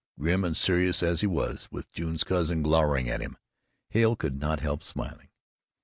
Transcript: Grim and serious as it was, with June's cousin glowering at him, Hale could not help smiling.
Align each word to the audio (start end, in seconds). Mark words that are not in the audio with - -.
Grim 0.19 0.43
and 0.43 0.57
serious 0.57 1.03
as 1.03 1.21
it 1.21 1.27
was, 1.27 1.67
with 1.69 1.91
June's 1.91 2.23
cousin 2.23 2.63
glowering 2.63 3.07
at 3.07 3.21
him, 3.21 3.37
Hale 3.91 4.15
could 4.15 4.39
not 4.39 4.59
help 4.59 4.81
smiling. 4.81 5.29